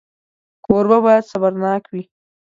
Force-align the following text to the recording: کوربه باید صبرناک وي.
کوربه 0.65 0.97
باید 1.05 1.23
صبرناک 1.31 1.83
وي. 1.93 2.03